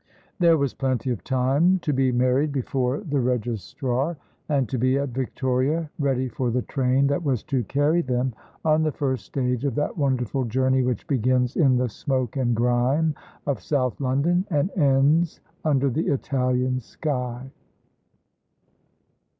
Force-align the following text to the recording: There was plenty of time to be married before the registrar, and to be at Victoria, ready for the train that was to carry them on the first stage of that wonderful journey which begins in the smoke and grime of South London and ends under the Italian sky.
There 0.39 0.57
was 0.57 0.73
plenty 0.73 1.11
of 1.11 1.23
time 1.23 1.77
to 1.83 1.93
be 1.93 2.11
married 2.11 2.51
before 2.51 3.01
the 3.01 3.19
registrar, 3.19 4.17
and 4.49 4.67
to 4.67 4.79
be 4.79 4.97
at 4.97 5.09
Victoria, 5.09 5.91
ready 5.99 6.27
for 6.27 6.49
the 6.49 6.63
train 6.63 7.05
that 7.05 7.23
was 7.23 7.43
to 7.43 7.63
carry 7.65 8.01
them 8.01 8.33
on 8.65 8.81
the 8.81 8.91
first 8.91 9.25
stage 9.27 9.63
of 9.63 9.75
that 9.75 9.99
wonderful 9.99 10.43
journey 10.45 10.81
which 10.81 11.05
begins 11.05 11.55
in 11.55 11.77
the 11.77 11.87
smoke 11.87 12.35
and 12.35 12.55
grime 12.55 13.13
of 13.45 13.61
South 13.61 14.01
London 14.01 14.43
and 14.49 14.71
ends 14.71 15.39
under 15.63 15.87
the 15.87 16.07
Italian 16.07 16.79
sky. 16.79 17.51